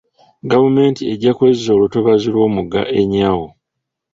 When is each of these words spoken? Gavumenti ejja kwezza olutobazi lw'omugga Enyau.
Gavumenti 0.51 1.01
ejja 1.13 1.31
kwezza 1.37 1.69
olutobazi 1.77 2.27
lw'omugga 2.33 2.81
Enyau. 2.99 3.43